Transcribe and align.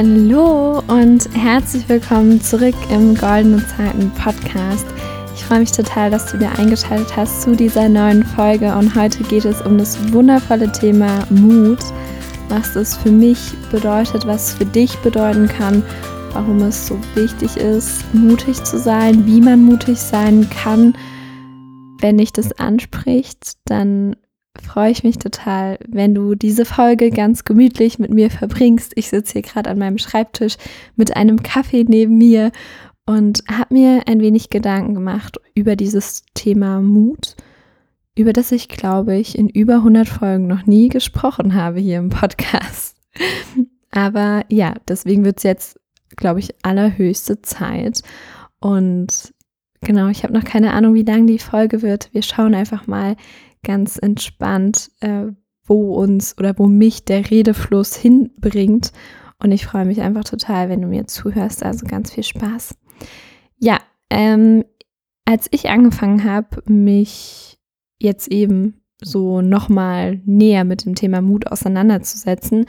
Hallo 0.00 0.80
und 0.86 1.28
herzlich 1.34 1.88
willkommen 1.88 2.40
zurück 2.40 2.76
im 2.88 3.16
Goldenen 3.16 3.66
Zeiten 3.66 4.12
Podcast. 4.12 4.86
Ich 5.34 5.44
freue 5.44 5.58
mich 5.58 5.72
total, 5.72 6.08
dass 6.08 6.30
du 6.30 6.38
dir 6.38 6.56
eingeschaltet 6.56 7.16
hast 7.16 7.42
zu 7.42 7.56
dieser 7.56 7.88
neuen 7.88 8.22
Folge 8.22 8.72
und 8.76 8.94
heute 8.94 9.24
geht 9.24 9.44
es 9.44 9.60
um 9.60 9.76
das 9.76 10.12
wundervolle 10.12 10.70
Thema 10.70 11.26
Mut, 11.30 11.80
was 12.48 12.76
es 12.76 12.96
für 12.96 13.10
mich 13.10 13.40
bedeutet, 13.72 14.24
was 14.24 14.50
es 14.50 14.54
für 14.54 14.66
dich 14.66 14.96
bedeuten 14.98 15.48
kann, 15.48 15.82
warum 16.32 16.62
es 16.62 16.86
so 16.86 16.96
wichtig 17.16 17.56
ist, 17.56 18.04
mutig 18.14 18.62
zu 18.62 18.78
sein, 18.78 19.26
wie 19.26 19.40
man 19.40 19.64
mutig 19.64 19.98
sein 19.98 20.48
kann. 20.48 20.96
Wenn 21.98 22.18
dich 22.18 22.32
das 22.32 22.52
anspricht, 22.52 23.54
dann 23.64 24.14
freue 24.62 24.90
ich 24.90 25.04
mich 25.04 25.18
total, 25.18 25.78
wenn 25.86 26.14
du 26.14 26.34
diese 26.34 26.64
Folge 26.64 27.10
ganz 27.10 27.44
gemütlich 27.44 27.98
mit 27.98 28.12
mir 28.12 28.30
verbringst. 28.30 28.92
Ich 28.96 29.08
sitze 29.08 29.34
hier 29.34 29.42
gerade 29.42 29.70
an 29.70 29.78
meinem 29.78 29.98
Schreibtisch 29.98 30.56
mit 30.96 31.16
einem 31.16 31.42
Kaffee 31.42 31.84
neben 31.86 32.18
mir 32.18 32.52
und 33.06 33.42
habe 33.50 33.74
mir 33.74 34.02
ein 34.06 34.20
wenig 34.20 34.50
Gedanken 34.50 34.94
gemacht 34.94 35.38
über 35.54 35.76
dieses 35.76 36.24
Thema 36.34 36.82
Mut, 36.82 37.36
über 38.14 38.32
das 38.32 38.52
ich, 38.52 38.68
glaube 38.68 39.16
ich, 39.16 39.38
in 39.38 39.48
über 39.48 39.76
100 39.76 40.08
Folgen 40.08 40.46
noch 40.46 40.66
nie 40.66 40.88
gesprochen 40.88 41.54
habe 41.54 41.80
hier 41.80 41.98
im 41.98 42.10
Podcast. 42.10 42.96
Aber 43.90 44.44
ja, 44.50 44.74
deswegen 44.86 45.24
wird 45.24 45.38
es 45.38 45.44
jetzt, 45.44 45.80
glaube 46.16 46.40
ich, 46.40 46.54
allerhöchste 46.62 47.40
Zeit. 47.40 48.02
Und 48.60 49.32
genau, 49.80 50.08
ich 50.08 50.22
habe 50.24 50.34
noch 50.34 50.44
keine 50.44 50.72
Ahnung, 50.72 50.94
wie 50.94 51.04
lang 51.04 51.26
die 51.26 51.38
Folge 51.38 51.80
wird. 51.80 52.10
Wir 52.12 52.22
schauen 52.22 52.54
einfach 52.54 52.86
mal, 52.86 53.16
ganz 53.68 53.98
entspannt, 53.98 54.90
äh, 55.00 55.26
wo 55.64 55.94
uns 55.94 56.36
oder 56.38 56.58
wo 56.58 56.66
mich 56.66 57.04
der 57.04 57.30
Redefluss 57.30 57.94
hinbringt. 57.94 58.92
Und 59.40 59.52
ich 59.52 59.66
freue 59.66 59.84
mich 59.84 60.00
einfach 60.00 60.24
total, 60.24 60.70
wenn 60.70 60.80
du 60.80 60.88
mir 60.88 61.06
zuhörst. 61.06 61.62
Also 61.62 61.86
ganz 61.86 62.12
viel 62.12 62.24
Spaß. 62.24 62.74
Ja, 63.58 63.78
ähm, 64.10 64.64
als 65.26 65.46
ich 65.50 65.68
angefangen 65.68 66.24
habe, 66.24 66.62
mich 66.66 67.58
jetzt 68.00 68.28
eben 68.28 68.80
so 69.00 69.42
nochmal 69.42 70.22
näher 70.24 70.64
mit 70.64 70.86
dem 70.86 70.94
Thema 70.94 71.20
Mut 71.20 71.46
auseinanderzusetzen, 71.46 72.64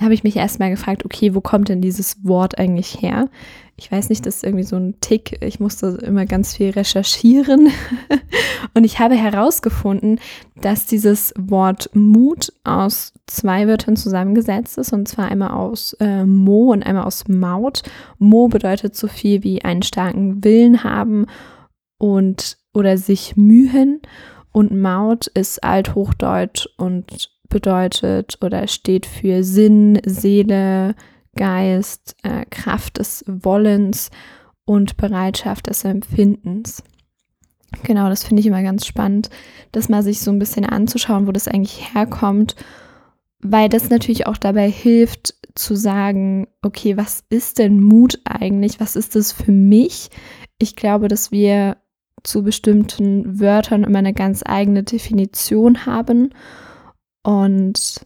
habe 0.00 0.14
ich 0.14 0.22
mich 0.22 0.36
erstmal 0.36 0.70
gefragt, 0.70 1.04
okay, 1.04 1.34
wo 1.34 1.40
kommt 1.40 1.70
denn 1.70 1.80
dieses 1.80 2.24
Wort 2.24 2.58
eigentlich 2.58 3.00
her? 3.00 3.30
Ich 3.82 3.90
weiß 3.90 4.10
nicht, 4.10 4.24
das 4.24 4.36
ist 4.36 4.44
irgendwie 4.44 4.62
so 4.62 4.76
ein 4.76 4.94
Tick. 5.00 5.42
Ich 5.42 5.58
musste 5.58 5.98
immer 6.06 6.24
ganz 6.24 6.54
viel 6.54 6.70
recherchieren. 6.70 7.68
und 8.74 8.84
ich 8.84 9.00
habe 9.00 9.16
herausgefunden, 9.16 10.20
dass 10.60 10.86
dieses 10.86 11.34
Wort 11.36 11.90
Mut 11.92 12.52
aus 12.62 13.12
zwei 13.26 13.66
Wörtern 13.66 13.96
zusammengesetzt 13.96 14.78
ist. 14.78 14.92
Und 14.92 15.08
zwar 15.08 15.32
einmal 15.32 15.50
aus 15.50 15.94
äh, 15.94 16.24
Mo 16.24 16.70
und 16.70 16.84
einmal 16.84 17.02
aus 17.02 17.26
Maut. 17.26 17.82
Mo 18.18 18.46
bedeutet 18.46 18.94
so 18.94 19.08
viel 19.08 19.42
wie 19.42 19.64
einen 19.64 19.82
starken 19.82 20.44
Willen 20.44 20.84
haben 20.84 21.26
und 21.98 22.58
oder 22.72 22.96
sich 22.96 23.36
mühen. 23.36 24.00
Und 24.52 24.80
Maut 24.80 25.26
ist 25.26 25.64
althochdeutsch 25.64 26.68
und 26.76 27.32
bedeutet 27.48 28.38
oder 28.44 28.68
steht 28.68 29.06
für 29.06 29.42
Sinn, 29.42 30.00
Seele, 30.06 30.94
Geist, 31.36 32.16
äh, 32.22 32.44
Kraft 32.50 32.98
des 32.98 33.24
Wollens 33.26 34.10
und 34.64 34.96
Bereitschaft 34.96 35.66
des 35.66 35.84
Empfindens. 35.84 36.82
Genau, 37.84 38.08
das 38.08 38.24
finde 38.24 38.40
ich 38.40 38.46
immer 38.46 38.62
ganz 38.62 38.86
spannend, 38.86 39.30
das 39.72 39.88
mal 39.88 40.02
sich 40.02 40.20
so 40.20 40.30
ein 40.30 40.38
bisschen 40.38 40.66
anzuschauen, 40.66 41.26
wo 41.26 41.32
das 41.32 41.48
eigentlich 41.48 41.94
herkommt, 41.94 42.54
weil 43.40 43.68
das 43.68 43.88
natürlich 43.88 44.26
auch 44.26 44.36
dabei 44.36 44.70
hilft 44.70 45.34
zu 45.54 45.74
sagen, 45.74 46.48
okay, 46.62 46.96
was 46.96 47.24
ist 47.28 47.58
denn 47.58 47.80
Mut 47.80 48.20
eigentlich? 48.24 48.78
Was 48.78 48.94
ist 48.94 49.16
das 49.16 49.32
für 49.32 49.52
mich? 49.52 50.10
Ich 50.58 50.76
glaube, 50.76 51.08
dass 51.08 51.32
wir 51.32 51.78
zu 52.22 52.42
bestimmten 52.42 53.40
Wörtern 53.40 53.84
immer 53.84 53.98
eine 53.98 54.14
ganz 54.14 54.42
eigene 54.44 54.82
Definition 54.82 55.86
haben 55.86 56.30
und 57.22 58.00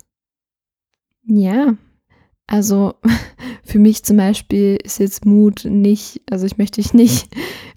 ja, 1.24 1.74
also 2.46 2.94
für 3.64 3.78
mich 3.78 4.04
zum 4.04 4.16
Beispiel 4.16 4.78
ist 4.82 4.98
jetzt 4.98 5.26
Mut 5.26 5.64
nicht, 5.64 6.22
also 6.30 6.46
ich 6.46 6.58
möchte 6.58 6.80
dich 6.80 6.94
nicht 6.94 7.28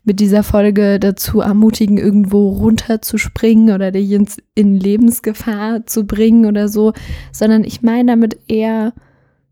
mit 0.03 0.19
dieser 0.19 0.43
Folge 0.43 0.99
dazu 0.99 1.41
ermutigen, 1.41 1.97
irgendwo 1.97 2.49
runterzuspringen 2.49 3.73
oder 3.73 3.91
dich 3.91 4.11
ins, 4.11 4.37
in 4.55 4.75
Lebensgefahr 4.75 5.85
zu 5.85 6.05
bringen 6.05 6.45
oder 6.45 6.67
so, 6.67 6.93
sondern 7.31 7.63
ich 7.63 7.81
meine 7.81 8.11
damit 8.11 8.39
eher 8.47 8.93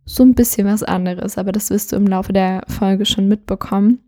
so 0.05 0.23
ein 0.23 0.35
bisschen 0.35 0.67
was 0.67 0.83
anderes, 0.83 1.37
aber 1.37 1.51
das 1.51 1.69
wirst 1.69 1.91
du 1.91 1.95
im 1.97 2.07
Laufe 2.07 2.31
der 2.31 2.63
Folge 2.67 3.05
schon 3.05 3.27
mitbekommen. 3.27 3.99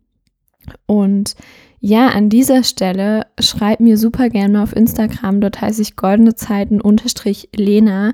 Und 0.86 1.36
ja, 1.82 2.10
an 2.10 2.30
dieser 2.30 2.64
Stelle 2.64 3.26
schreib 3.40 3.80
mir 3.80 3.98
super 3.98 4.30
gerne 4.30 4.62
auf 4.64 4.76
Instagram, 4.76 5.42
dort 5.42 5.62
heiße 5.62 5.82
ich 5.82 5.96
goldene 5.96 6.36
Zeiten 6.36 6.82
unterstrich 6.82 7.50
Lena, 7.56 8.14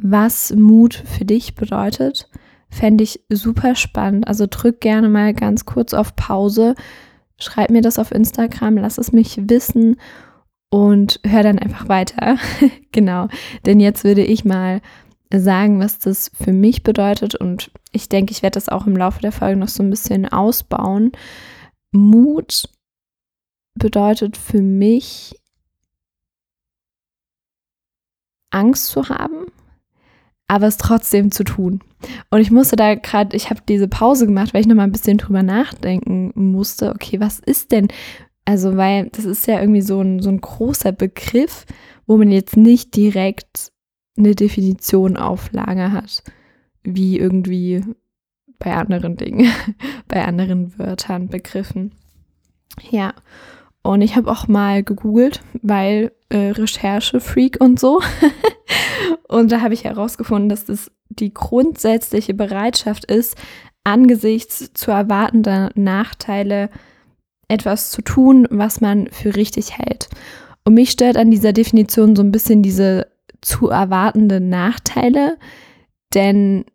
was 0.00 0.54
Mut 0.54 0.94
für 0.94 1.24
dich 1.24 1.54
bedeutet. 1.54 2.28
Fände 2.70 3.04
ich 3.04 3.24
super 3.28 3.74
spannend. 3.74 4.28
Also 4.28 4.46
drück 4.48 4.80
gerne 4.80 5.08
mal 5.08 5.34
ganz 5.34 5.64
kurz 5.64 5.94
auf 5.94 6.16
Pause, 6.16 6.74
schreib 7.38 7.70
mir 7.70 7.82
das 7.82 7.98
auf 7.98 8.12
Instagram, 8.12 8.76
lass 8.76 8.98
es 8.98 9.12
mich 9.12 9.48
wissen 9.48 9.96
und 10.70 11.20
hör 11.24 11.42
dann 11.42 11.58
einfach 11.58 11.88
weiter. 11.88 12.36
genau, 12.92 13.28
denn 13.64 13.80
jetzt 13.80 14.04
würde 14.04 14.24
ich 14.24 14.44
mal 14.44 14.80
sagen, 15.32 15.78
was 15.78 15.98
das 15.98 16.30
für 16.34 16.52
mich 16.52 16.82
bedeutet 16.82 17.34
und 17.34 17.70
ich 17.92 18.08
denke, 18.08 18.32
ich 18.32 18.42
werde 18.42 18.54
das 18.54 18.68
auch 18.68 18.86
im 18.86 18.96
Laufe 18.96 19.20
der 19.20 19.32
Folge 19.32 19.58
noch 19.58 19.68
so 19.68 19.82
ein 19.82 19.90
bisschen 19.90 20.26
ausbauen. 20.26 21.12
Mut 21.92 22.68
bedeutet 23.74 24.36
für 24.36 24.62
mich, 24.62 25.38
Angst 28.50 28.86
zu 28.86 29.08
haben, 29.08 29.46
aber 30.48 30.66
es 30.66 30.78
trotzdem 30.78 31.30
zu 31.30 31.44
tun. 31.44 31.80
Und 32.30 32.40
ich 32.40 32.50
musste 32.50 32.76
da 32.76 32.94
gerade, 32.94 33.36
ich 33.36 33.50
habe 33.50 33.60
diese 33.68 33.86
Pause 33.86 34.26
gemacht, 34.26 34.54
weil 34.54 34.62
ich 34.62 34.66
nochmal 34.66 34.86
ein 34.86 34.92
bisschen 34.92 35.18
drüber 35.18 35.42
nachdenken 35.42 36.32
musste, 36.34 36.90
okay, 36.90 37.20
was 37.20 37.38
ist 37.38 37.70
denn, 37.70 37.88
also 38.44 38.76
weil 38.76 39.10
das 39.10 39.26
ist 39.26 39.46
ja 39.46 39.60
irgendwie 39.60 39.82
so 39.82 40.00
ein, 40.00 40.20
so 40.20 40.30
ein 40.30 40.40
großer 40.40 40.92
Begriff, 40.92 41.66
wo 42.06 42.16
man 42.16 42.30
jetzt 42.30 42.56
nicht 42.56 42.96
direkt 42.96 43.72
eine 44.16 44.34
Definition 44.34 45.16
auf 45.16 45.52
Lager 45.52 45.92
hat, 45.92 46.22
wie 46.82 47.18
irgendwie 47.18 47.84
bei 48.58 48.74
anderen 48.74 49.16
Dingen, 49.16 49.52
bei 50.08 50.24
anderen 50.24 50.78
Wörtern, 50.78 51.28
Begriffen. 51.28 51.92
Ja, 52.90 53.12
und 53.82 54.02
ich 54.02 54.16
habe 54.16 54.30
auch 54.30 54.48
mal 54.48 54.82
gegoogelt, 54.82 55.42
weil 55.62 56.12
äh, 56.30 56.50
Recherche-Freak 56.50 57.58
und 57.60 57.80
so. 57.80 58.00
und 59.28 59.52
da 59.52 59.60
habe 59.60 59.74
ich 59.74 59.84
herausgefunden, 59.84 60.48
dass 60.48 60.64
das 60.64 60.90
die 61.08 61.32
grundsätzliche 61.32 62.34
Bereitschaft 62.34 63.04
ist, 63.04 63.36
angesichts 63.84 64.72
zu 64.74 64.90
erwartender 64.90 65.70
Nachteile 65.74 66.68
etwas 67.48 67.90
zu 67.90 68.02
tun, 68.02 68.46
was 68.50 68.80
man 68.80 69.08
für 69.10 69.34
richtig 69.34 69.78
hält. 69.78 70.08
Und 70.64 70.74
mich 70.74 70.90
stört 70.90 71.16
an 71.16 71.30
dieser 71.30 71.54
Definition 71.54 72.14
so 72.14 72.22
ein 72.22 72.32
bisschen 72.32 72.62
diese 72.62 73.06
zu 73.40 73.68
erwartenden 73.68 74.50
Nachteile, 74.50 75.38
denn 76.12 76.66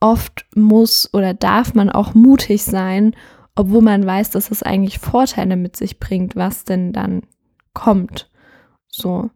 oft 0.00 0.46
muss 0.56 1.12
oder 1.14 1.34
darf 1.34 1.74
man 1.74 1.88
auch 1.90 2.14
mutig 2.14 2.64
sein, 2.64 3.14
obwohl 3.54 3.82
man 3.82 4.04
weiß, 4.04 4.30
dass 4.30 4.50
es 4.50 4.62
eigentlich 4.62 4.98
Vorteile 4.98 5.56
mit 5.56 5.76
sich 5.76 6.00
bringt, 6.00 6.34
was 6.34 6.64
denn 6.64 6.92
dann 6.92 7.22
kommt. 7.74 8.30
So. 8.88 9.30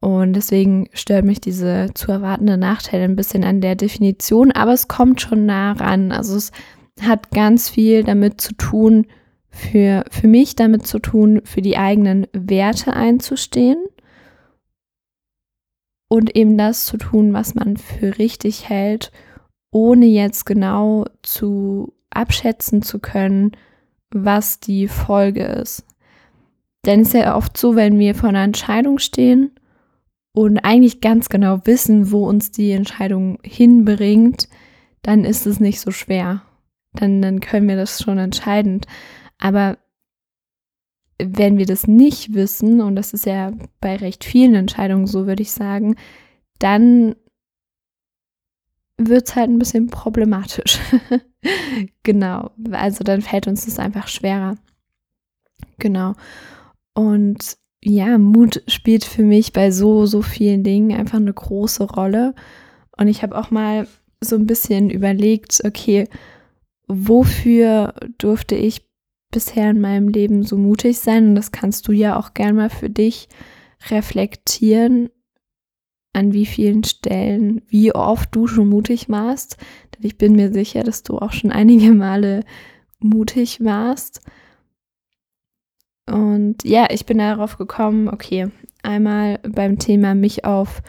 Und 0.00 0.34
deswegen 0.34 0.88
stört 0.92 1.24
mich 1.24 1.40
diese 1.40 1.90
zu 1.94 2.12
erwartende 2.12 2.56
Nachteile 2.56 3.04
ein 3.04 3.16
bisschen 3.16 3.44
an 3.44 3.60
der 3.60 3.74
Definition, 3.74 4.52
aber 4.52 4.72
es 4.72 4.86
kommt 4.86 5.20
schon 5.20 5.44
nah 5.46 5.72
ran. 5.72 6.12
Also 6.12 6.36
es 6.36 6.52
hat 7.00 7.30
ganz 7.30 7.68
viel 7.68 8.04
damit 8.04 8.40
zu 8.40 8.54
tun, 8.54 9.06
für, 9.50 10.04
für 10.10 10.28
mich 10.28 10.54
damit 10.56 10.86
zu 10.86 10.98
tun, 11.00 11.40
für 11.44 11.62
die 11.62 11.76
eigenen 11.76 12.26
Werte 12.32 12.92
einzustehen 12.92 13.78
und 16.08 16.36
eben 16.36 16.56
das 16.56 16.86
zu 16.86 16.96
tun, 16.96 17.32
was 17.32 17.54
man 17.54 17.76
für 17.76 18.18
richtig 18.18 18.68
hält, 18.68 19.10
ohne 19.70 20.06
jetzt 20.06 20.46
genau 20.46 21.06
zu 21.22 21.92
abschätzen 22.10 22.82
zu 22.82 22.98
können, 22.98 23.52
was 24.10 24.60
die 24.60 24.88
Folge 24.88 25.44
ist. 25.44 25.84
Denn 26.86 27.00
es 27.00 27.08
ist 27.08 27.14
ja 27.14 27.36
oft 27.36 27.56
so, 27.56 27.76
wenn 27.76 27.98
wir 27.98 28.14
vor 28.14 28.28
einer 28.28 28.44
Entscheidung 28.44 28.98
stehen 28.98 29.50
und 30.32 30.58
eigentlich 30.58 31.00
ganz 31.00 31.28
genau 31.28 31.60
wissen, 31.64 32.12
wo 32.12 32.26
uns 32.28 32.50
die 32.50 32.70
Entscheidung 32.70 33.38
hinbringt, 33.42 34.48
dann 35.02 35.24
ist 35.24 35.46
es 35.46 35.60
nicht 35.60 35.80
so 35.80 35.90
schwer. 35.90 36.42
Dann, 36.92 37.20
dann 37.22 37.40
können 37.40 37.68
wir 37.68 37.76
das 37.76 38.02
schon 38.02 38.18
entscheiden. 38.18 38.80
Aber 39.38 39.78
wenn 41.20 41.58
wir 41.58 41.66
das 41.66 41.86
nicht 41.86 42.34
wissen, 42.34 42.80
und 42.80 42.96
das 42.96 43.12
ist 43.12 43.26
ja 43.26 43.52
bei 43.80 43.96
recht 43.96 44.24
vielen 44.24 44.54
Entscheidungen 44.54 45.06
so, 45.06 45.26
würde 45.26 45.42
ich 45.42 45.50
sagen, 45.50 45.96
dann 46.58 47.16
wird 48.96 49.28
es 49.28 49.36
halt 49.36 49.50
ein 49.50 49.58
bisschen 49.58 49.88
problematisch. 49.88 50.78
genau, 52.02 52.50
also 52.72 53.04
dann 53.04 53.22
fällt 53.22 53.46
uns 53.46 53.64
das 53.64 53.78
einfach 53.78 54.08
schwerer. 54.08 54.56
Genau. 55.78 56.14
Und 56.98 57.56
ja, 57.80 58.18
Mut 58.18 58.64
spielt 58.66 59.04
für 59.04 59.22
mich 59.22 59.52
bei 59.52 59.70
so, 59.70 60.04
so 60.06 60.20
vielen 60.20 60.64
Dingen 60.64 60.98
einfach 60.98 61.18
eine 61.18 61.32
große 61.32 61.84
Rolle. 61.84 62.34
Und 62.96 63.06
ich 63.06 63.22
habe 63.22 63.38
auch 63.38 63.52
mal 63.52 63.86
so 64.20 64.34
ein 64.34 64.46
bisschen 64.46 64.90
überlegt, 64.90 65.60
okay, 65.64 66.08
wofür 66.88 67.94
durfte 68.18 68.56
ich 68.56 68.84
bisher 69.30 69.70
in 69.70 69.80
meinem 69.80 70.08
Leben 70.08 70.42
so 70.42 70.56
mutig 70.56 70.98
sein? 70.98 71.28
Und 71.28 71.34
das 71.36 71.52
kannst 71.52 71.86
du 71.86 71.92
ja 71.92 72.18
auch 72.18 72.34
gern 72.34 72.56
mal 72.56 72.68
für 72.68 72.90
dich 72.90 73.28
reflektieren, 73.90 75.08
an 76.12 76.32
wie 76.32 76.46
vielen 76.46 76.82
Stellen, 76.82 77.62
wie 77.68 77.94
oft 77.94 78.34
du 78.34 78.48
schon 78.48 78.68
mutig 78.68 79.08
warst. 79.08 79.56
Denn 79.94 80.04
ich 80.04 80.18
bin 80.18 80.32
mir 80.32 80.52
sicher, 80.52 80.82
dass 80.82 81.04
du 81.04 81.18
auch 81.18 81.30
schon 81.30 81.52
einige 81.52 81.92
Male 81.92 82.42
mutig 82.98 83.62
warst. 83.62 84.20
Und 86.08 86.64
ja, 86.64 86.88
ich 86.90 87.06
bin 87.06 87.18
darauf 87.18 87.58
gekommen, 87.58 88.08
okay, 88.08 88.48
einmal 88.82 89.38
beim 89.48 89.78
Thema 89.78 90.14
mich 90.14 90.44
auf 90.44 90.82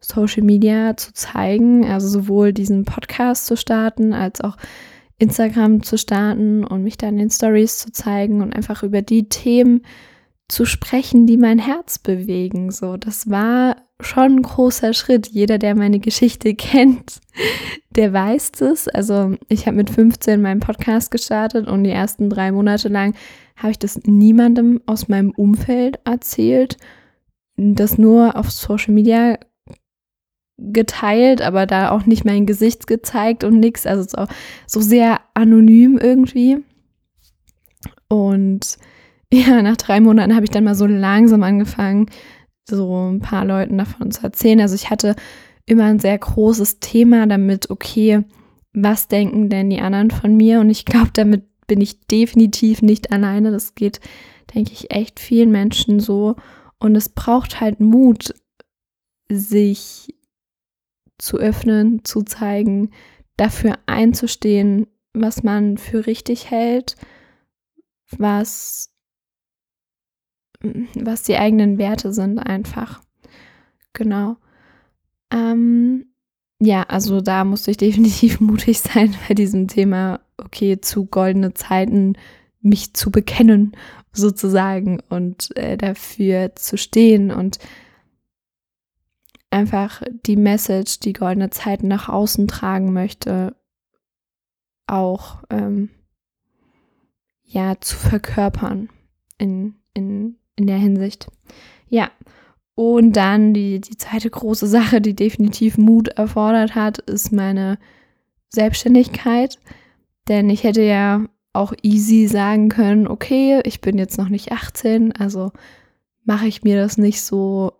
Social 0.00 0.42
Media 0.42 0.96
zu 0.96 1.12
zeigen, 1.12 1.84
also 1.84 2.08
sowohl 2.08 2.52
diesen 2.52 2.84
Podcast 2.84 3.46
zu 3.46 3.56
starten, 3.56 4.12
als 4.12 4.40
auch 4.40 4.56
Instagram 5.18 5.82
zu 5.82 5.96
starten 5.96 6.64
und 6.64 6.82
mich 6.82 6.98
dann 6.98 7.18
in 7.18 7.30
Stories 7.30 7.78
zu 7.78 7.90
zeigen 7.90 8.42
und 8.42 8.54
einfach 8.54 8.82
über 8.82 9.02
die 9.02 9.28
Themen 9.28 9.82
zu 10.48 10.64
sprechen, 10.64 11.26
die 11.26 11.38
mein 11.38 11.58
Herz 11.58 11.98
bewegen. 11.98 12.70
So, 12.70 12.96
das 12.96 13.28
war 13.30 13.76
schon 14.00 14.36
ein 14.36 14.42
großer 14.42 14.92
Schritt. 14.92 15.26
Jeder, 15.28 15.58
der 15.58 15.74
meine 15.74 15.98
Geschichte 15.98 16.54
kennt, 16.54 17.20
der 17.90 18.12
weiß 18.12 18.52
es. 18.60 18.88
Also, 18.88 19.36
ich 19.48 19.66
habe 19.66 19.78
mit 19.78 19.90
15 19.90 20.40
meinen 20.40 20.60
Podcast 20.60 21.10
gestartet 21.10 21.66
und 21.66 21.84
die 21.84 21.90
ersten 21.90 22.30
drei 22.30 22.52
Monate 22.52 22.88
lang 22.88 23.14
habe 23.56 23.70
ich 23.70 23.78
das 23.78 24.00
niemandem 24.04 24.80
aus 24.86 25.08
meinem 25.08 25.30
Umfeld 25.30 25.98
erzählt. 26.04 26.76
Das 27.56 27.96
nur 27.96 28.36
auf 28.36 28.50
Social 28.50 28.92
Media 28.92 29.38
geteilt, 30.58 31.42
aber 31.42 31.66
da 31.66 31.90
auch 31.90 32.06
nicht 32.06 32.24
mein 32.24 32.46
Gesicht 32.46 32.86
gezeigt 32.86 33.44
und 33.44 33.58
nichts. 33.58 33.86
Also 33.86 34.02
so, 34.02 34.26
so 34.66 34.80
sehr 34.80 35.20
anonym 35.34 35.98
irgendwie. 35.98 36.58
Und 38.08 38.78
ja, 39.32 39.62
nach 39.62 39.76
drei 39.76 40.00
Monaten 40.00 40.34
habe 40.34 40.44
ich 40.44 40.50
dann 40.50 40.64
mal 40.64 40.74
so 40.74 40.86
langsam 40.86 41.42
angefangen, 41.42 42.06
so 42.68 43.10
ein 43.10 43.20
paar 43.20 43.44
Leuten 43.44 43.78
davon 43.78 44.10
zu 44.10 44.22
erzählen. 44.22 44.60
Also 44.60 44.74
ich 44.74 44.90
hatte 44.90 45.16
immer 45.66 45.84
ein 45.84 45.98
sehr 45.98 46.16
großes 46.16 46.80
Thema 46.80 47.26
damit, 47.26 47.70
okay, 47.70 48.22
was 48.72 49.08
denken 49.08 49.48
denn 49.48 49.70
die 49.70 49.80
anderen 49.80 50.10
von 50.10 50.36
mir? 50.36 50.60
Und 50.60 50.70
ich 50.70 50.84
glaube, 50.84 51.10
damit 51.12 51.44
bin 51.66 51.80
ich 51.80 52.00
definitiv 52.06 52.82
nicht 52.82 53.12
alleine. 53.12 53.50
Das 53.50 53.74
geht, 53.74 54.00
denke 54.54 54.72
ich, 54.72 54.90
echt 54.90 55.20
vielen 55.20 55.50
Menschen 55.50 56.00
so. 56.00 56.36
Und 56.78 56.94
es 56.96 57.08
braucht 57.08 57.60
halt 57.60 57.80
Mut, 57.80 58.34
sich 59.28 60.14
zu 61.18 61.38
öffnen, 61.38 62.04
zu 62.04 62.22
zeigen, 62.22 62.90
dafür 63.36 63.78
einzustehen, 63.86 64.86
was 65.12 65.42
man 65.42 65.78
für 65.78 66.06
richtig 66.06 66.50
hält, 66.50 66.96
was, 68.10 68.92
was 70.60 71.22
die 71.22 71.36
eigenen 71.36 71.78
Werte 71.78 72.12
sind 72.12 72.38
einfach. 72.38 73.02
Genau. 73.92 74.36
Ähm, 75.30 76.12
ja, 76.58 76.82
also 76.84 77.20
da 77.20 77.44
musste 77.44 77.70
ich 77.70 77.76
definitiv 77.78 78.40
mutig 78.40 78.80
sein 78.80 79.14
bei 79.28 79.34
diesem 79.34 79.68
Thema, 79.68 80.20
okay, 80.38 80.80
zu 80.80 81.06
goldene 81.06 81.54
Zeiten 81.54 82.14
mich 82.60 82.94
zu 82.94 83.10
bekennen, 83.10 83.76
sozusagen, 84.12 85.00
und 85.08 85.56
äh, 85.56 85.76
dafür 85.76 86.56
zu 86.56 86.76
stehen 86.76 87.30
und 87.30 87.58
einfach 89.50 90.02
die 90.26 90.36
Message, 90.36 91.00
die 91.00 91.12
goldene 91.12 91.50
Zeiten 91.50 91.88
nach 91.88 92.08
außen 92.08 92.48
tragen 92.48 92.92
möchte, 92.92 93.54
auch 94.86 95.42
ähm, 95.50 95.90
ja 97.44 97.80
zu 97.80 97.96
verkörpern 97.96 98.88
in, 99.38 99.76
in, 99.94 100.36
in 100.56 100.66
der 100.66 100.78
Hinsicht. 100.78 101.28
Ja, 101.88 102.10
und 102.76 103.14
dann 103.14 103.54
die, 103.54 103.80
die 103.80 103.96
zweite 103.96 104.28
große 104.28 104.66
Sache, 104.66 105.00
die 105.00 105.16
definitiv 105.16 105.78
Mut 105.78 106.08
erfordert 106.08 106.74
hat, 106.74 106.98
ist 106.98 107.32
meine 107.32 107.78
Selbstständigkeit. 108.50 109.58
Denn 110.28 110.50
ich 110.50 110.62
hätte 110.62 110.82
ja 110.82 111.24
auch 111.54 111.72
easy 111.82 112.26
sagen 112.26 112.68
können, 112.68 113.08
okay, 113.08 113.60
ich 113.64 113.80
bin 113.80 113.96
jetzt 113.96 114.18
noch 114.18 114.28
nicht 114.28 114.52
18, 114.52 115.12
also 115.12 115.52
mache 116.24 116.46
ich 116.46 116.64
mir 116.64 116.76
das 116.76 116.98
nicht 116.98 117.22
so 117.22 117.72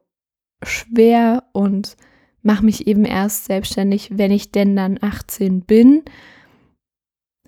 schwer 0.62 1.44
und 1.52 1.96
mache 2.42 2.64
mich 2.64 2.86
eben 2.86 3.04
erst 3.04 3.44
selbstständig, 3.44 4.16
wenn 4.16 4.30
ich 4.30 4.50
denn 4.50 4.74
dann 4.76 4.98
18 5.02 5.60
bin. 5.60 6.04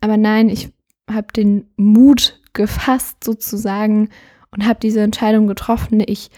Aber 0.02 0.18
nein, 0.18 0.50
ich 0.50 0.70
habe 1.10 1.32
den 1.32 1.70
Mut 1.76 2.42
gefasst 2.52 3.24
sozusagen 3.24 4.10
und 4.50 4.66
habe 4.66 4.80
diese 4.80 5.00
Entscheidung 5.00 5.46
getroffen. 5.46 6.02
Ich 6.04 6.30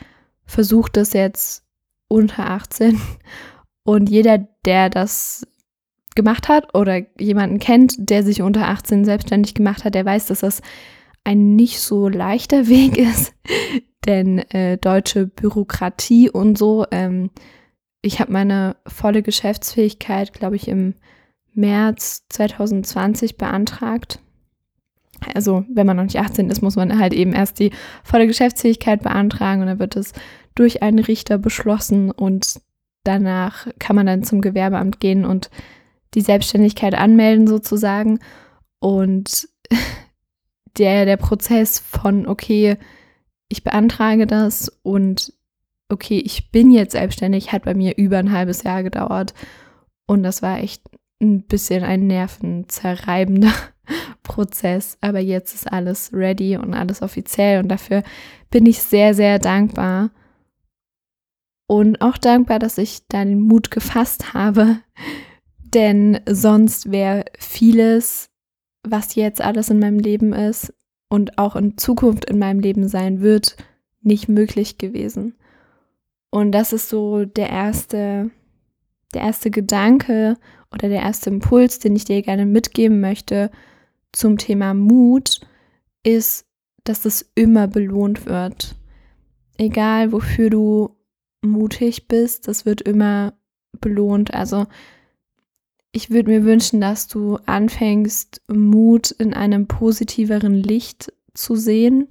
versuche 0.50 0.90
das 0.92 1.12
jetzt 1.12 1.64
unter 2.08 2.50
18 2.50 3.00
und 3.84 4.10
jeder, 4.10 4.38
der 4.64 4.90
das 4.90 5.46
gemacht 6.14 6.48
hat 6.48 6.74
oder 6.74 7.02
jemanden 7.18 7.58
kennt, 7.58 7.94
der 7.98 8.22
sich 8.24 8.42
unter 8.42 8.68
18 8.68 9.04
selbstständig 9.04 9.54
gemacht 9.54 9.84
hat, 9.84 9.94
der 9.94 10.04
weiß, 10.04 10.26
dass 10.26 10.40
das 10.40 10.60
ein 11.24 11.54
nicht 11.56 11.80
so 11.80 12.08
leichter 12.08 12.68
Weg 12.68 12.98
ist, 12.98 13.32
denn 14.06 14.38
äh, 14.50 14.78
deutsche 14.78 15.26
Bürokratie 15.26 16.30
und 16.30 16.58
so. 16.58 16.86
Ähm, 16.90 17.30
ich 18.02 18.18
habe 18.20 18.32
meine 18.32 18.76
volle 18.86 19.22
Geschäftsfähigkeit, 19.22 20.32
glaube 20.32 20.56
ich, 20.56 20.68
im 20.68 20.94
März 21.52 22.24
2020 22.30 23.36
beantragt. 23.36 24.20
Also, 25.34 25.64
wenn 25.68 25.86
man 25.86 25.98
noch 25.98 26.04
nicht 26.04 26.18
18 26.18 26.48
ist, 26.48 26.62
muss 26.62 26.76
man 26.76 26.98
halt 26.98 27.12
eben 27.12 27.34
erst 27.34 27.58
die 27.58 27.72
volle 28.02 28.26
Geschäftsfähigkeit 28.26 29.02
beantragen 29.02 29.60
und 29.60 29.66
dann 29.66 29.78
wird 29.78 29.96
es 29.96 30.14
durch 30.60 30.82
einen 30.82 30.98
Richter 30.98 31.38
beschlossen 31.38 32.10
und 32.10 32.60
danach 33.02 33.66
kann 33.78 33.96
man 33.96 34.04
dann 34.04 34.24
zum 34.24 34.42
Gewerbeamt 34.42 35.00
gehen 35.00 35.24
und 35.24 35.48
die 36.12 36.20
Selbstständigkeit 36.20 36.94
anmelden 36.94 37.46
sozusagen. 37.46 38.18
Und 38.78 39.48
der, 40.76 41.06
der 41.06 41.16
Prozess 41.16 41.78
von, 41.78 42.26
okay, 42.26 42.76
ich 43.48 43.64
beantrage 43.64 44.26
das 44.26 44.70
und 44.82 45.32
okay, 45.88 46.18
ich 46.18 46.50
bin 46.50 46.70
jetzt 46.70 46.92
selbstständig, 46.92 47.52
hat 47.52 47.64
bei 47.64 47.72
mir 47.72 47.96
über 47.96 48.18
ein 48.18 48.30
halbes 48.30 48.62
Jahr 48.62 48.82
gedauert. 48.82 49.32
Und 50.06 50.22
das 50.22 50.42
war 50.42 50.58
echt 50.58 50.82
ein 51.22 51.44
bisschen 51.44 51.84
ein 51.84 52.06
nervenzerreibender 52.06 53.54
Prozess. 54.22 54.98
Aber 55.00 55.20
jetzt 55.20 55.54
ist 55.54 55.72
alles 55.72 56.12
ready 56.12 56.58
und 56.58 56.74
alles 56.74 57.00
offiziell 57.00 57.60
und 57.60 57.68
dafür 57.68 58.02
bin 58.50 58.66
ich 58.66 58.82
sehr, 58.82 59.14
sehr 59.14 59.38
dankbar. 59.38 60.10
Und 61.70 62.00
auch 62.00 62.18
dankbar, 62.18 62.58
dass 62.58 62.78
ich 62.78 63.06
da 63.06 63.24
den 63.24 63.42
Mut 63.42 63.70
gefasst 63.70 64.34
habe, 64.34 64.80
denn 65.72 66.18
sonst 66.28 66.90
wäre 66.90 67.26
vieles, 67.38 68.28
was 68.82 69.14
jetzt 69.14 69.40
alles 69.40 69.70
in 69.70 69.78
meinem 69.78 70.00
Leben 70.00 70.32
ist, 70.32 70.74
und 71.08 71.38
auch 71.38 71.54
in 71.54 71.78
Zukunft 71.78 72.24
in 72.24 72.40
meinem 72.40 72.58
Leben 72.58 72.88
sein 72.88 73.20
wird, 73.20 73.56
nicht 74.02 74.28
möglich 74.28 74.78
gewesen. 74.78 75.36
Und 76.30 76.50
das 76.50 76.72
ist 76.72 76.88
so 76.88 77.24
der 77.24 77.50
erste, 77.50 78.32
der 79.14 79.22
erste 79.22 79.52
Gedanke 79.52 80.38
oder 80.72 80.88
der 80.88 81.02
erste 81.02 81.30
Impuls, 81.30 81.78
den 81.78 81.94
ich 81.94 82.04
dir 82.04 82.20
gerne 82.22 82.46
mitgeben 82.46 83.00
möchte 83.00 83.48
zum 84.10 84.38
Thema 84.38 84.74
Mut, 84.74 85.40
ist, 86.02 86.46
dass 86.82 87.04
es 87.04 87.30
immer 87.36 87.68
belohnt 87.68 88.26
wird. 88.26 88.74
Egal 89.56 90.10
wofür 90.10 90.50
du 90.50 90.96
mutig 91.42 92.08
bist, 92.08 92.48
das 92.48 92.66
wird 92.66 92.80
immer 92.80 93.34
belohnt. 93.80 94.34
Also 94.34 94.66
ich 95.92 96.10
würde 96.10 96.30
mir 96.30 96.44
wünschen, 96.44 96.80
dass 96.80 97.08
du 97.08 97.38
anfängst, 97.46 98.42
Mut 98.48 99.10
in 99.10 99.34
einem 99.34 99.66
positiveren 99.66 100.54
Licht 100.54 101.12
zu 101.34 101.56
sehen. 101.56 102.08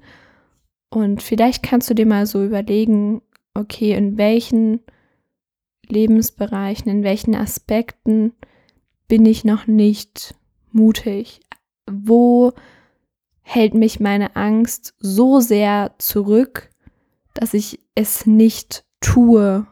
Und 0.89 1.21
vielleicht 1.21 1.63
kannst 1.63 1.89
du 1.89 1.93
dir 1.93 2.05
mal 2.05 2.25
so 2.25 2.43
überlegen, 2.43 3.21
okay, 3.53 3.93
in 3.93 4.17
welchen 4.17 4.81
Lebensbereichen, 5.87 6.91
in 6.91 7.03
welchen 7.03 7.35
Aspekten 7.35 8.33
bin 9.07 9.25
ich 9.25 9.45
noch 9.45 9.67
nicht 9.67 10.35
mutig? 10.71 11.41
Wo 11.89 12.53
hält 13.41 13.73
mich 13.73 13.99
meine 13.99 14.35
Angst 14.35 14.93
so 14.99 15.39
sehr 15.39 15.95
zurück, 15.97 16.69
dass 17.33 17.53
ich 17.53 17.79
es 17.95 18.25
nicht 18.25 18.83
tue 19.01 19.65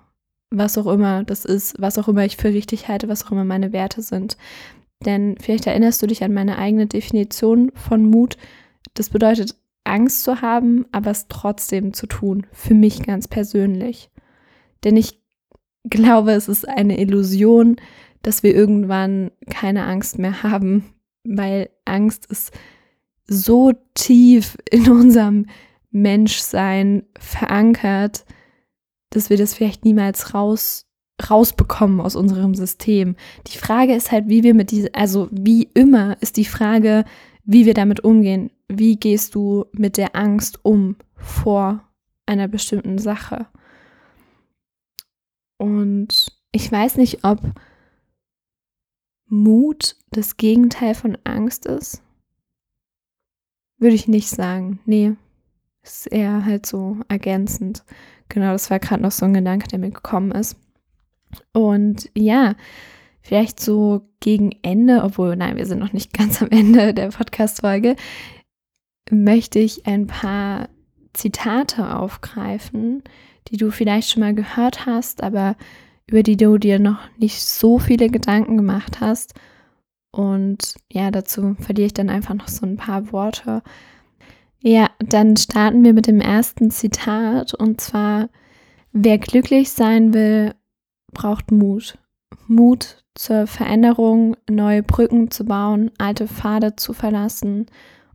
was 0.50 0.78
auch 0.78 0.88
immer 0.88 1.24
das 1.24 1.46
ist, 1.46 1.76
was 1.80 1.98
auch 1.98 2.08
immer 2.08 2.26
ich 2.26 2.38
für 2.38 2.50
richtig 2.50 2.88
halte, 2.88 3.08
was 3.08 3.26
auch 3.26 3.32
immer 3.32 3.46
meine 3.46 3.74
Werte 3.74 4.02
sind. 4.02 4.38
Denn 5.06 5.36
vielleicht 5.40 5.68
erinnerst 5.68 6.02
du 6.02 6.08
dich 6.08 6.24
an 6.24 6.34
meine 6.34 6.58
eigene 6.58 6.88
Definition 6.88 7.72
von 7.76 8.06
Mut. 8.06 8.38
Das 8.94 9.10
bedeutet, 9.10 9.56
Angst 9.84 10.24
zu 10.24 10.42
haben, 10.42 10.86
aber 10.92 11.12
es 11.12 11.28
trotzdem 11.28 11.94
zu 11.94 12.08
tun, 12.08 12.48
für 12.52 12.74
mich 12.74 13.04
ganz 13.04 13.28
persönlich. 13.28 14.10
Denn 14.84 14.98
ich 14.98 15.22
glaube, 15.86 16.32
es 16.32 16.48
ist 16.48 16.68
eine 16.68 17.00
Illusion, 17.00 17.78
dass 18.22 18.44
wir 18.44 18.54
irgendwann 18.56 19.32
keine 19.50 19.86
Angst 19.86 20.20
mehr 20.20 20.44
haben, 20.44 20.94
weil 21.24 21.70
Angst 21.86 22.26
ist 22.26 22.52
so 23.28 23.74
tief 23.94 24.58
in 24.70 24.90
unserem 24.90 25.46
Menschsein 25.92 27.04
verankert, 27.18 28.26
dass 29.10 29.30
wir 29.30 29.38
das 29.38 29.54
vielleicht 29.54 29.86
niemals 29.86 30.34
raus 30.34 30.88
rausbekommen 31.30 32.00
aus 32.00 32.16
unserem 32.16 32.54
System. 32.54 33.16
Die 33.48 33.58
Frage 33.58 33.96
ist 33.96 34.12
halt, 34.12 34.28
wie 34.28 34.44
wir 34.44 34.54
mit 34.54 34.72
dieser, 34.72 34.90
also 34.94 35.28
wie 35.32 35.64
immer 35.74 36.16
ist 36.22 36.38
die 36.38 36.46
Frage, 36.46 37.06
wie 37.44 37.66
wir 37.66 37.74
damit 37.74 38.04
umgehen. 38.04 38.52
Wie 38.68 38.98
gehst 38.98 39.34
du 39.34 39.66
mit 39.72 39.98
der 39.98 40.16
Angst 40.16 40.60
um 40.64 40.96
vor 41.16 41.84
einer 42.26 42.48
bestimmten 42.48 43.00
Sache? 43.00 43.48
Und 45.58 46.38
ich 46.52 46.72
weiß 46.72 46.98
nicht, 46.98 47.24
ob 47.24 47.42
Mut 49.26 49.96
das 50.12 50.38
Gegenteil 50.38 50.94
von 50.94 51.18
Angst 51.24 51.66
ist. 51.66 52.04
Würde 53.80 53.96
ich 53.96 54.08
nicht 54.08 54.30
sagen. 54.30 54.80
Nee, 54.86 55.16
ist 55.88 56.08
eher 56.08 56.46
halt 56.46 56.66
so 56.66 56.98
ergänzend. 57.08 57.84
Genau, 58.30 58.52
das 58.52 58.70
war 58.70 58.80
gerade 58.80 59.02
noch 59.02 59.12
so 59.12 59.26
ein 59.26 59.34
Gedanke, 59.34 59.68
der 59.68 59.80
mir 59.80 59.92
gekommen 59.92 60.32
ist. 60.32 60.58
Und 61.54 62.10
ja, 62.16 62.56
vielleicht 63.22 63.60
so 63.60 64.08
gegen 64.20 64.52
Ende, 64.62 65.04
obwohl, 65.04 65.36
nein, 65.36 65.58
wir 65.58 65.66
sind 65.66 65.80
noch 65.80 65.94
nicht 65.94 66.14
ganz 66.18 66.42
am 66.42 66.50
Ende 66.50 66.94
der 66.94 67.10
Podcast-Folge, 67.10 67.96
möchte 69.10 69.60
ich 69.60 69.88
ein 69.88 70.08
paar 70.08 70.70
Zitate 71.14 71.96
aufgreifen, 71.96 73.04
die 73.50 73.58
du 73.58 73.72
vielleicht 73.72 74.10
schon 74.10 74.22
mal 74.22 74.36
gehört 74.36 74.86
hast, 74.86 75.24
aber 75.24 75.56
über 76.08 76.24
die 76.24 76.38
du 76.38 76.58
dir 76.58 76.80
noch 76.80 77.00
nicht 77.18 77.42
so 77.42 77.80
viele 77.80 78.10
Gedanken 78.10 78.58
gemacht 78.58 79.02
hast. 79.02 79.34
Und 80.12 80.76
ja, 80.92 81.12
dazu 81.12 81.56
verliere 81.60 81.88
ich 81.88 81.94
dann 81.94 82.10
einfach 82.10 82.34
noch 82.34 82.48
so 82.48 82.66
ein 82.66 82.78
paar 82.78 83.12
Worte. 83.12 83.62
Ja, 84.62 84.90
dann 85.00 85.38
starten 85.38 85.84
wir 85.84 85.94
mit 85.94 86.08
dem 86.08 86.20
ersten 86.20 86.72
Zitat 86.72 87.54
und 87.54 87.80
zwar, 87.80 88.30
wer 88.92 89.18
glücklich 89.18 89.72
sein 89.72 90.14
will, 90.14 90.54
braucht 91.14 91.52
Mut. 91.52 91.98
Mut 92.48 93.04
zur 93.16 93.48
Veränderung, 93.48 94.36
neue 94.50 94.84
Brücken 94.84 95.32
zu 95.32 95.46
bauen, 95.46 95.92
alte 95.98 96.28
Pfade 96.28 96.76
zu 96.76 96.94
verlassen 96.94 97.68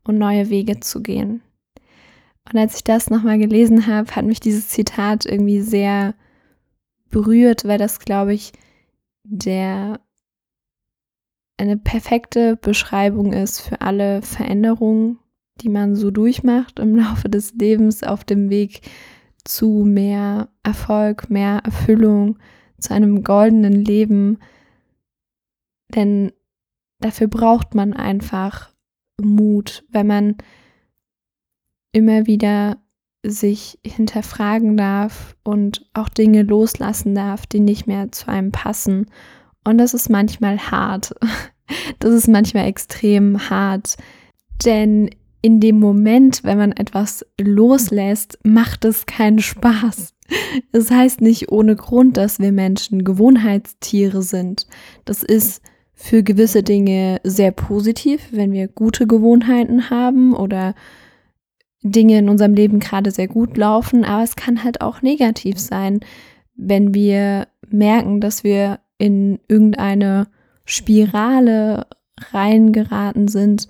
und 0.05 0.19
neue 0.19 0.51
Wege 0.51 0.81
zu 0.81 1.03
gehen. 1.03 1.43
Und 2.51 2.59
als 2.59 2.77
ich 2.77 2.85
das 2.85 3.09
nochmal 3.09 3.39
gelesen 3.39 3.87
habe, 3.87 4.15
hat 4.15 4.25
mich 4.25 4.41
dieses 4.41 4.69
Zitat 4.69 5.27
irgendwie 5.27 5.61
sehr 5.61 6.15
berührt, 7.11 7.65
weil 7.65 7.79
das, 7.79 8.01
glaube 8.01 8.35
ich, 8.35 8.53
der 9.25 10.01
eine 11.57 11.77
perfekte 11.77 12.57
Beschreibung 12.57 13.33
ist 13.33 13.61
für 13.61 13.81
alle 13.81 14.23
Veränderungen, 14.23 15.19
die 15.63 15.69
man 15.69 15.97
so 15.97 16.11
durchmacht 16.11 16.79
im 16.79 16.97
Laufe 16.97 17.29
des 17.29 17.55
Lebens 17.55 18.03
auf 18.03 18.25
dem 18.25 18.51
Weg 18.51 18.83
zu 19.45 19.85
mehr 19.87 20.49
Erfolg, 20.63 21.31
mehr 21.31 21.61
Erfüllung, 21.65 22.39
zu 22.79 22.95
einem 22.95 23.23
goldenen 23.23 23.85
Leben. 23.85 24.39
Denn 25.95 26.33
dafür 27.01 27.29
braucht 27.29 27.75
man 27.75 27.93
einfach 27.93 28.71
Mut, 29.21 29.85
wenn 29.91 30.07
man 30.07 30.37
immer 31.93 32.27
wieder 32.27 32.79
sich 33.25 33.79
hinterfragen 33.85 34.77
darf 34.77 35.37
und 35.45 35.89
auch 35.93 36.09
Dinge 36.09 36.43
loslassen 36.43 37.15
darf, 37.15 37.47
die 37.47 37.61
nicht 37.61 37.87
mehr 37.87 38.11
zu 38.11 38.29
einem 38.29 38.51
passen. 38.51 39.07
Und 39.65 39.79
das 39.79 39.95
ist 39.95 40.09
manchmal 40.09 40.59
hart. 40.59 41.15
Das 42.01 42.13
ist 42.13 42.29
manchmal 42.29 42.67
extrem 42.67 43.49
hart. 43.49 43.97
Denn 44.65 45.09
in 45.43 45.61
dem 45.61 45.81
Moment, 45.81 46.45
wenn 46.45 46.57
man 46.57 46.73
etwas 46.73 47.27
loslässt, 47.41 48.39
macht 48.45 48.85
es 48.85 49.07
keinen 49.07 49.41
Spaß. 49.41 50.15
Es 50.71 50.91
heißt 50.91 51.21
nicht 51.21 51.51
ohne 51.53 51.77
Grund, 51.77 52.17
dass 52.17 52.39
wir 52.39 52.53
Menschen 52.53 53.05
Gewohnheitstiere 53.05 54.23
sind. 54.23 54.67
Das 55.05 55.23
ist 55.23 55.63
für 55.93 56.23
gewisse 56.23 56.63
Dinge 56.63 57.21
sehr 57.23 57.53
positiv, 57.53 58.29
wenn 58.31 58.53
wir 58.53 58.69
gute 58.69 59.07
Gewohnheiten 59.07 59.91
haben 59.91 60.33
oder 60.33 60.75
Dinge 61.83 62.19
in 62.19 62.29
unserem 62.29 62.55
Leben 62.55 62.79
gerade 62.79 63.11
sehr 63.11 63.29
gut 63.29 63.57
laufen, 63.57 64.05
aber 64.05 64.23
es 64.23 64.37
kann 64.37 64.65
halt 64.65 64.81
auch 64.81 65.03
negativ 65.03 65.59
sein, 65.59 66.01
wenn 66.55 66.95
wir 66.95 67.49
merken, 67.69 68.21
dass 68.21 68.45
wir 68.45 68.79
in 68.99 69.41
irgendeine 69.49 70.29
Spirale 70.65 71.87
reingeraten 72.33 73.27
sind, 73.27 73.67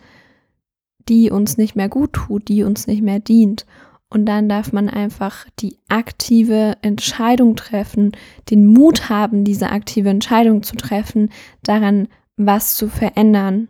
die 1.08 1.30
uns 1.30 1.56
nicht 1.56 1.76
mehr 1.76 1.88
gut 1.88 2.12
tut, 2.12 2.48
die 2.48 2.62
uns 2.62 2.86
nicht 2.86 3.02
mehr 3.02 3.20
dient. 3.20 3.66
Und 4.08 4.26
dann 4.26 4.48
darf 4.48 4.72
man 4.72 4.90
einfach 4.90 5.46
die 5.58 5.78
aktive 5.88 6.74
Entscheidung 6.82 7.56
treffen, 7.56 8.12
den 8.50 8.66
Mut 8.66 9.08
haben, 9.08 9.44
diese 9.44 9.70
aktive 9.70 10.10
Entscheidung 10.10 10.62
zu 10.62 10.76
treffen, 10.76 11.30
daran 11.62 12.08
was 12.36 12.76
zu 12.76 12.88
verändern. 12.88 13.68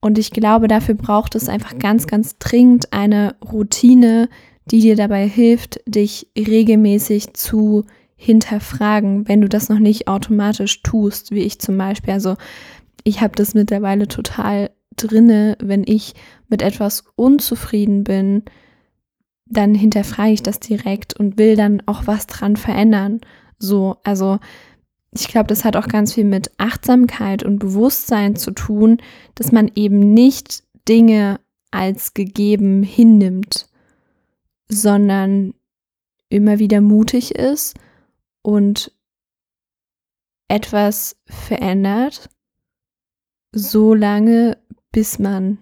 Und 0.00 0.18
ich 0.18 0.30
glaube, 0.30 0.68
dafür 0.68 0.94
braucht 0.94 1.34
es 1.34 1.48
einfach 1.48 1.78
ganz, 1.78 2.06
ganz 2.06 2.38
dringend 2.38 2.92
eine 2.92 3.36
Routine, 3.44 4.28
die 4.70 4.80
dir 4.80 4.96
dabei 4.96 5.28
hilft, 5.28 5.80
dich 5.86 6.28
regelmäßig 6.36 7.34
zu 7.34 7.84
hinterfragen, 8.16 9.28
wenn 9.28 9.40
du 9.40 9.48
das 9.48 9.68
noch 9.68 9.80
nicht 9.80 10.08
automatisch 10.08 10.82
tust, 10.82 11.30
wie 11.30 11.42
ich 11.42 11.58
zum 11.58 11.76
Beispiel. 11.76 12.14
Also 12.14 12.36
ich 13.04 13.20
habe 13.20 13.34
das 13.34 13.54
mittlerweile 13.54 14.08
total 14.08 14.70
drinne, 14.96 15.56
wenn 15.60 15.84
ich 15.86 16.14
mit 16.48 16.62
etwas 16.62 17.04
unzufrieden 17.16 18.04
bin, 18.04 18.44
dann 19.46 19.74
hinterfrage 19.74 20.32
ich 20.32 20.42
das 20.42 20.60
direkt 20.60 21.14
und 21.14 21.38
will 21.38 21.56
dann 21.56 21.82
auch 21.86 22.06
was 22.06 22.26
dran 22.26 22.56
verändern. 22.56 23.20
So, 23.58 23.96
also 24.02 24.38
ich 25.14 25.28
glaube, 25.28 25.48
das 25.48 25.64
hat 25.64 25.76
auch 25.76 25.88
ganz 25.88 26.14
viel 26.14 26.24
mit 26.24 26.50
Achtsamkeit 26.56 27.42
und 27.42 27.58
Bewusstsein 27.58 28.34
zu 28.34 28.52
tun, 28.52 28.98
dass 29.34 29.52
man 29.52 29.70
eben 29.74 30.14
nicht 30.14 30.64
Dinge 30.88 31.38
als 31.70 32.14
gegeben 32.14 32.82
hinnimmt, 32.82 33.66
sondern 34.68 35.54
immer 36.28 36.58
wieder 36.58 36.80
mutig 36.80 37.34
ist 37.34 37.76
und 38.40 38.92
etwas 40.48 41.16
verändert, 41.26 42.28
so 43.52 43.94
lange, 43.94 44.58
bis 44.92 45.18
man 45.18 45.58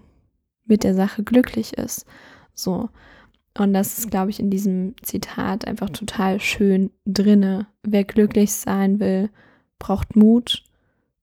mit 0.67 0.85
der 0.85 0.95
Sache 0.95 1.23
glücklich 1.23 1.75
ist. 1.75 2.05
So. 2.55 2.91
Und 3.57 3.75
das 3.75 3.99
ist, 3.99 4.11
glaube 4.11 4.31
ich, 4.31 4.39
in 4.39 4.51
diesem 4.51 4.95
Zitat 5.03 5.67
einfach 5.67 5.91
total 5.91 6.41
schön 6.41 6.91
drinne. 7.05 7.67
Wer 7.83 8.05
glücklich 8.05 8.53
sein 8.53 9.01
will, 9.01 9.31
braucht 9.79 10.15
Mut, 10.15 10.63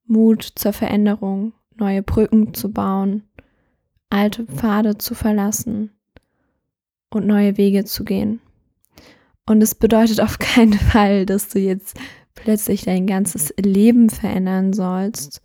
Mut 0.06 0.44
zur 0.56 0.74
Veränderung, 0.74 1.54
neue 1.78 2.04
Brücken 2.04 2.54
zu 2.54 2.72
bauen, 2.72 3.24
alte 4.10 4.46
Pfade 4.46 4.98
zu 4.98 5.16
verlassen 5.16 5.92
und 7.10 7.28
neue 7.28 7.58
Wege 7.58 7.86
zu 7.86 8.04
gehen. 8.04 8.42
Und 9.46 9.62
es 9.62 9.76
bedeutet 9.76 10.20
auf 10.20 10.38
keinen 10.40 10.74
Fall, 10.74 11.26
dass 11.26 11.50
du 11.50 11.60
jetzt 11.60 11.98
plötzlich 12.36 12.84
dein 12.84 13.08
ganzes 13.08 13.54
Leben 13.58 14.10
verändern 14.10 14.74
sollst, 14.74 15.42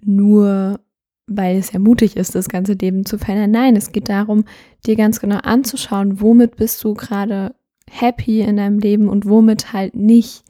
nur 0.00 0.80
weil 1.26 1.56
es 1.56 1.72
ja 1.72 1.78
mutig 1.78 2.16
ist, 2.16 2.34
das 2.34 2.48
ganze 2.48 2.74
Leben 2.74 3.06
zu 3.06 3.18
verändern. 3.18 3.50
Nein, 3.50 3.76
es 3.76 3.92
geht 3.92 4.08
darum, 4.08 4.44
dir 4.86 4.96
ganz 4.96 5.20
genau 5.20 5.38
anzuschauen, 5.38 6.20
womit 6.20 6.56
bist 6.56 6.82
du 6.84 6.94
gerade 6.94 7.54
happy 7.90 8.40
in 8.40 8.56
deinem 8.56 8.78
Leben 8.78 9.08
und 9.08 9.26
womit 9.26 9.72
halt 9.72 9.94
nicht. 9.94 10.44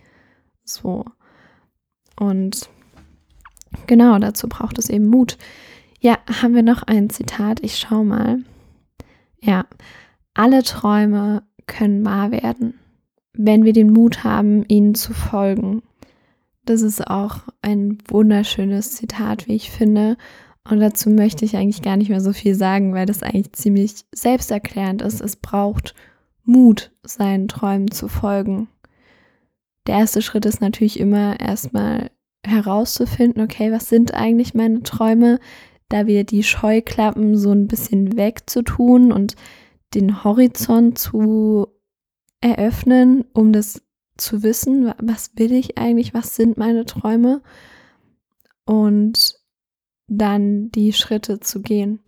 So. 0.65 1.05
Und 2.19 2.69
genau 3.87 4.19
dazu 4.19 4.49
braucht 4.49 4.79
es 4.79 4.89
eben 4.89 5.07
Mut. 5.07 5.37
Ja, 6.01 6.19
haben 6.41 6.55
wir 6.55 6.63
noch 6.63 6.83
ein 6.83 7.11
Zitat? 7.11 7.61
Ich 7.63 7.79
schau 7.79 8.05
mal. 8.05 8.39
Ja, 9.41 9.67
alle 10.35 10.63
Träume 10.63 11.43
können 11.67 12.05
wahr 12.05 12.31
werden, 12.31 12.75
wenn 13.33 13.65
wir 13.65 13.73
den 13.73 13.93
Mut 13.93 14.25
haben, 14.25 14.65
ihnen 14.69 14.95
zu 14.95 15.13
folgen. 15.13 15.83
Das 16.65 16.83
ist 16.83 17.07
auch 17.07 17.41
ein 17.63 17.99
wunderschönes 18.09 18.93
Zitat, 18.93 19.47
wie 19.47 19.55
ich 19.55 19.71
finde. 19.71 20.17
Und 20.69 20.81
dazu 20.81 21.11
möchte 21.11 21.45
ich 21.45 21.57
eigentlich 21.57 21.83
gar 21.83 21.97
nicht 21.97 22.09
mehr 22.09 22.23
so 22.23 22.33
viel 22.33 22.55
sagen, 22.55 22.95
weil 22.95 23.07
das 23.07 23.23
eigentlich 23.23 23.53
ziemlich 23.53 24.07
selbsterklärend 24.15 25.03
ist. 25.03 25.21
Es 25.21 25.37
braucht 25.37 25.95
Mut, 26.45 26.91
seinen 27.03 27.49
Träumen 27.49 27.91
zu 27.91 28.09
folgen. 28.09 28.69
der 29.87 29.97
erste 29.97 30.23
Schritt 30.23 30.47
ist 30.47 30.63
natürlich 30.63 30.99
immer 30.99 31.39
erstmal 31.39 32.11
herauszufinden, 32.43 33.43
okay, 33.43 33.71
was 33.71 33.89
sind 33.89 34.15
eigentlich 34.15 34.55
meine 34.55 34.83
Träume, 34.83 35.41
da 35.89 36.07
wir 36.07 36.25
die 36.25 36.43
Scheuklappen 36.43 37.37
so 37.37 37.53
ein 37.53 37.69
bisschen 37.69 38.17
wegzutun 38.17 39.13
und 39.13 39.37
den 39.95 40.25
Horizont 40.25 40.99
zu 40.99 41.69
eröffnen, 42.41 43.25
um 43.33 43.53
das 43.53 43.83
zu 44.17 44.43
wissen, 44.43 44.93
was 44.99 45.33
will 45.37 45.53
ich 45.53 45.77
eigentlich, 45.79 46.15
was 46.15 46.37
sind 46.37 46.57
meine 46.57 46.85
Träume 46.87 47.43
und 48.65 49.44
dann 50.07 50.71
die 50.71 50.93
Schritte 50.93 51.41
zu 51.41 51.63
gehen. 51.63 52.01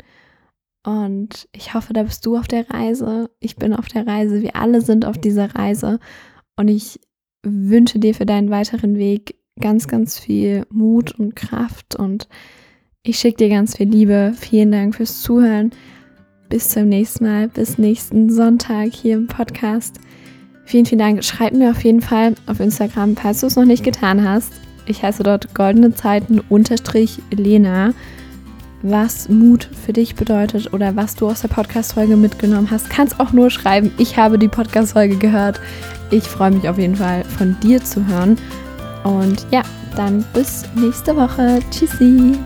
Und 0.85 1.49
ich 1.53 1.75
hoffe, 1.75 1.93
da 1.93 2.05
bist 2.05 2.25
du 2.27 2.37
auf 2.37 2.47
der 2.47 2.71
Reise. 2.71 3.31
Ich 3.41 3.57
bin 3.57 3.75
auf 3.75 3.89
der 3.89 4.07
Reise. 4.07 4.43
Wir 4.43 4.55
alle 4.57 4.81
sind 4.81 5.05
auf 5.05 5.19
dieser 5.19 5.55
Reise. 5.55 5.99
Und 6.57 6.69
ich 6.69 7.01
wünsche 7.45 7.99
dir 7.99 8.15
für 8.15 8.27
deinen 8.27 8.51
weiteren 8.51 8.97
Weg 8.97 9.37
ganz, 9.61 9.89
ganz 9.89 10.19
viel 10.19 10.65
Mut 10.71 11.13
und 11.19 11.35
Kraft. 11.35 11.97
Und 11.97 12.29
ich 13.03 13.19
schicke 13.19 13.39
dir 13.39 13.49
ganz 13.49 13.77
viel 13.77 13.89
Liebe. 13.89 14.33
Vielen 14.37 14.71
Dank 14.71 14.95
fürs 14.95 15.23
Zuhören. 15.23 15.71
Bis 16.49 16.69
zum 16.69 16.89
nächsten 16.89 17.25
Mal. 17.25 17.49
Bis 17.49 17.79
nächsten 17.79 18.31
Sonntag 18.31 18.93
hier 18.93 19.17
im 19.17 19.27
Podcast. 19.27 19.99
Vielen, 20.65 20.87
vielen 20.87 20.99
Dank. 21.01 21.25
Schreib 21.25 21.53
mir 21.53 21.71
auf 21.71 21.83
jeden 21.83 22.01
Fall 22.01 22.35
auf 22.47 22.61
Instagram, 22.61 23.17
falls 23.17 23.41
du 23.41 23.47
es 23.47 23.57
noch 23.57 23.65
nicht 23.65 23.85
getan 23.85 24.29
hast. 24.29 24.66
Ich 24.87 25.03
heiße 25.03 25.23
dort 25.23 25.55
goldene 25.55 25.95
Zeiten 25.95 26.41
unterstrich 26.49 27.21
Lena 27.31 27.93
was 28.83 29.29
Mut 29.29 29.69
für 29.85 29.93
dich 29.93 30.15
bedeutet 30.15 30.73
oder 30.73 30.97
was 30.97 31.17
du 31.17 31.29
aus 31.29 31.43
der 31.43 31.49
Podcast-Folge 31.49 32.17
mitgenommen 32.17 32.71
hast. 32.71 32.91
Kannst 32.91 33.19
auch 33.21 33.33
nur 33.33 33.51
schreiben, 33.51 33.93
ich 33.99 34.17
habe 34.17 34.39
die 34.39 34.49
Podcast-Folge 34.49 35.17
gehört. 35.17 35.61
Ich 36.11 36.25
freue 36.25 36.53
mich 36.53 36.69
auf 36.69 36.79
jeden 36.79 36.97
Fall 36.97 37.25
von 37.25 37.57
dir 37.61 37.83
zu 37.83 38.07
hören. 38.07 38.39
Und 39.05 39.47
ja, 39.51 39.63
dann 39.97 40.25
bis 40.33 40.65
nächste 40.77 41.17
Woche. 41.17 41.61
Tschüssi. 41.71 42.39